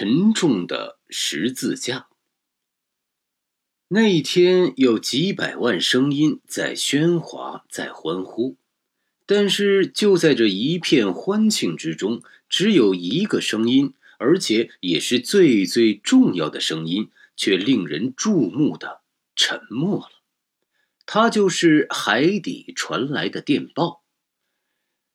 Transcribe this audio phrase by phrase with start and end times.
[0.00, 2.08] 沉重的十字架。
[3.88, 8.56] 那一天，有几百万声音在喧哗，在欢呼，
[9.26, 19.02] 但是就在这一片欢庆之中，只有一个声音，而且也是最最重要的声音，却令人注目的
[19.36, 20.22] 沉默了。
[21.04, 24.02] 它就是海底传来的电报。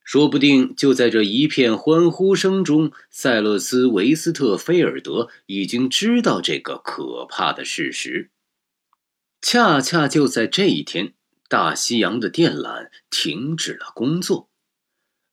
[0.06, 8.30] 说不定就在这一片欢呼声中，塞勒斯·维斯特菲尔德已经知道这个可怕的事实。
[9.42, 11.14] 恰恰就在这一天，
[11.50, 14.50] 大西洋的电缆停止了工作，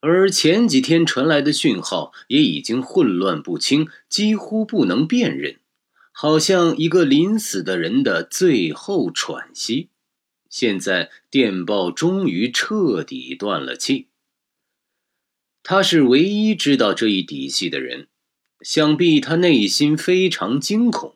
[0.00, 5.56] 而前几天传来的讯号也已经混乱不清，几乎不能辨认，
[6.12, 9.90] 好像一个临死的人的最后喘息。
[10.48, 14.08] 现在电报终于彻底断了气。
[15.62, 18.08] 他是唯一知道这一底细的人，
[18.60, 21.14] 想必他内心非常惊恐。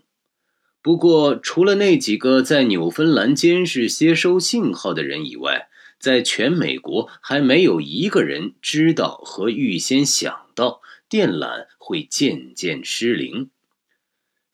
[0.80, 13.50] 不过，除了那几个在纽芬兰监视接收信号的人以外，在全美国还没有一个人知道和预先想到电缆会渐渐失灵。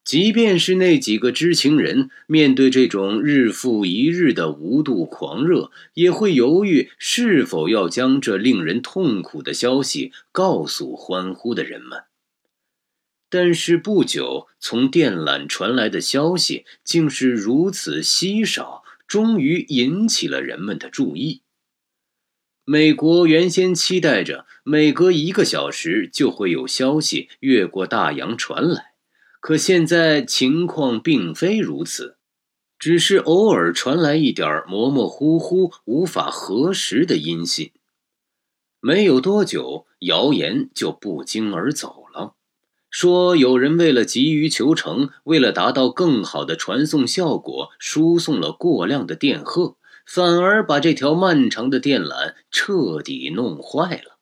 [0.05, 12.03] 即便是那几个知情人，面对这种日复一日的无度狂热，也会犹豫是否要将这令人痛苦的消息告诉欢呼的人们。
[13.31, 21.43] 但是不久，从电缆传来的消息竟是如此稀少，终于引起了人们的注意。
[22.65, 28.92] 美国原先期待着每隔一个小时就会有消息越过大洋传来。
[29.43, 32.17] 可现在情况并非如此，
[32.79, 37.73] 只是偶尔传来一点模模糊糊、无法核实的音信。
[38.79, 42.35] 没有多久，谣言就不胫而走了，
[42.89, 49.75] 说有人为了急于求成，为了达到更好的传送效果，输送了过量的电荷，
[50.07, 54.19] 反而把这条漫长的电缆彻底弄坏了。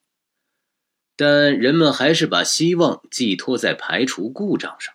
[1.15, 4.95] 但人们还是把希望寄托在排除故障上。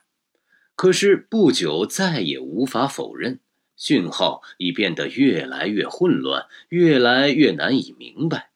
[0.76, 3.40] 可是不久，再也无法否认，
[3.78, 8.52] 讯号已变得越来越混乱，越来越难以明白。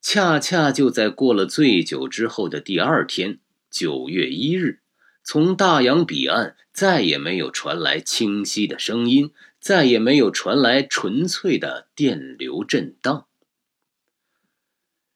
[0.00, 4.80] 恰恰就在过了醉酒之后的第二天，九月一日，
[5.22, 13.26] 从大洋彼岸再也没有传来清晰的声音，再也没有传来纯粹的电流震荡。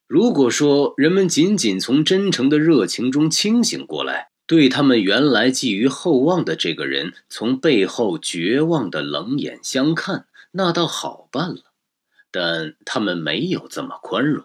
[0.06, 11.72] 如果说人们仅仅从真诚的热情中清醒过来，对他们原来寄予厚望的这个人，从背后绝望的冷眼相看，那倒好办了。
[12.30, 14.44] 但他们没有这么宽容。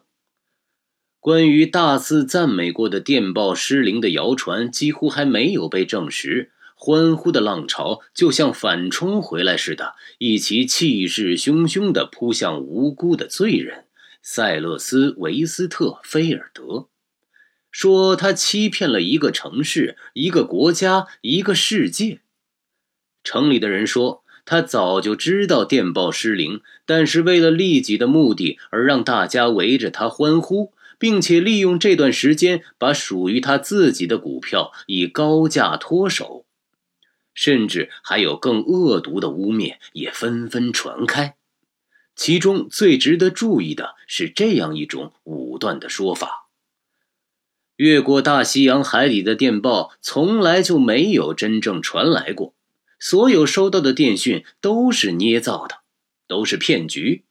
[1.19, 6.51] 关于大肆赞美过的电报失灵的谣传，几乎还没有被证实。
[6.75, 13.88] 欢呼的浪潮就像反冲回来似的，一起气势汹汹地扑向无辜的罪人
[14.21, 16.88] 塞勒斯·维斯特菲尔德。
[17.72, 22.19] 说他欺骗了一个城市、一个国家、一个世界。
[23.24, 36.46] 城里的人说，他早就知道电报失灵，但是为了利己的目的而让大家围着他欢呼，并且利用这段时间把属于他自己的股票以高价脱手。
[37.36, 41.36] 甚至还有更恶毒的污蔑也纷纷传开。
[42.16, 46.38] 其中最值得注意的是这样一种武断的说法。
[47.79, 52.53] 越过大西洋海底的电报从来就没有真正传来过，
[53.00, 55.75] 所有收到的电讯都是捏造的，
[56.28, 57.23] 都是骗局。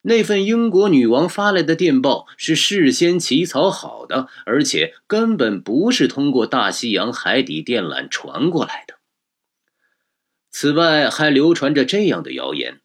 [0.00, 8.96] 那份英国女王发来的电报是事先起草好的，而且根本不是通过大西洋海底电缆传过来的。
[10.50, 12.80] 此外，还流传着这样的谣言：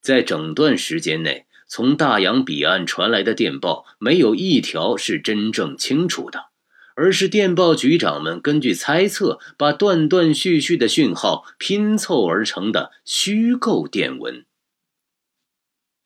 [0.00, 1.46] 在整段时间内。
[1.66, 6.46] 从大洋彼岸传来的电报，没有一条是真正清楚的，
[6.94, 14.44] 而是电报局长们根据猜测，把断断续续的讯号拼凑而成的虚构电文。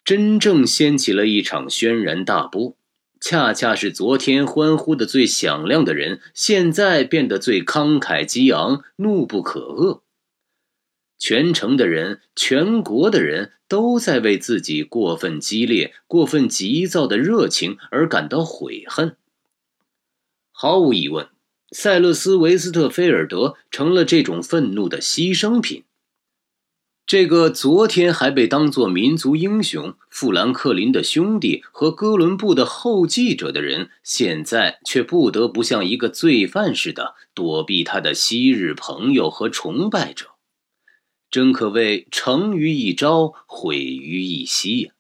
[0.05, 2.76] 真正掀起了一场轩然大波，
[3.20, 10.00] 恰恰是昨天欢呼的最响亮的人，现在变得最慷慨激昂、怒不可遏。
[11.19, 19.17] 全城的人，全国的人都在为自己过分激烈、过分急躁的热情而感到悔恨。
[20.53, 21.29] 毫无疑问，
[21.73, 25.85] 塞勒斯·维斯特菲尔德成了这种愤怒的牺牲品。
[27.06, 40.26] 这个昨天还被当作民族英雄富兰克林的兄弟和哥伦布的后继者的人，现在却不得不像一个罪犯似的躲避他的昔日朋友和崇拜者，
[41.30, 44.92] 真可谓成于一朝，毁于一夕呀！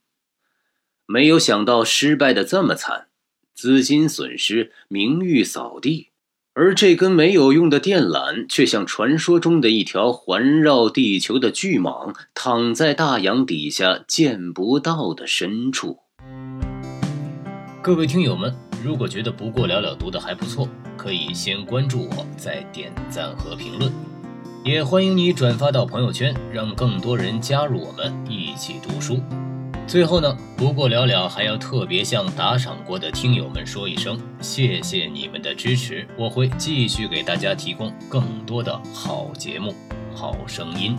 [1.06, 3.08] 没有想到失败的这么惨，
[3.54, 6.08] 资金损失，名誉扫地。
[6.52, 16.00] 而这根没有用的电缆，却像传说中的一条环绕地球的巨蟒，躺在大洋底下见不到的深处。
[17.80, 18.52] 各位听友们，
[18.84, 23.92] 如果觉得不过了了读的还不错，可以先关注我，再点赞和评论，
[24.64, 29.20] 也欢迎你转发到朋友圈，让更多人加入我们一起读书。
[29.86, 39.74] 最后呢，不过了了还要特别向打赏过的听友们说一声，谢谢你们的支持，我会继续给大家提供更多的好节目、
[40.14, 40.98] 好声音。